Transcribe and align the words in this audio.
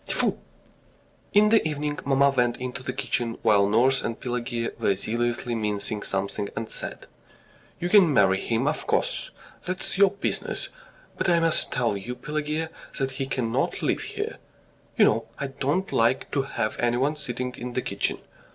Tfoo!" 0.07 0.39
In 1.31 1.49
the 1.49 1.63
evening 1.67 1.99
mamma 2.05 2.31
went 2.31 2.57
into 2.57 2.81
the 2.81 2.91
kitchen, 2.91 3.37
while 3.43 3.67
nurse 3.69 4.01
and 4.01 4.19
Pelageya 4.19 4.71
were 4.79 4.95
zealously 4.95 5.53
mincing 5.53 6.01
something, 6.01 6.49
and 6.55 6.71
said: 6.71 7.05
"You 7.79 7.87
can 7.87 8.11
marry 8.11 8.39
him, 8.41 8.67
of 8.67 8.87
course 8.87 9.29
that's 9.63 9.99
your 9.99 10.09
business 10.09 10.69
but 11.19 11.29
I 11.29 11.39
must 11.39 11.71
tell 11.71 11.95
you, 11.95 12.15
Pelageya, 12.15 12.71
that 12.97 13.11
he 13.21 13.27
cannot 13.27 13.83
live 13.83 14.01
here.... 14.01 14.39
You 14.97 15.05
know 15.05 15.27
I 15.37 15.45
don't 15.49 15.91
like 15.91 16.31
to 16.31 16.41
have 16.41 16.79
anyone 16.79 17.15
sitting 17.15 17.53
in 17.53 17.73
the 17.73 17.83
kitchen. 17.83 18.17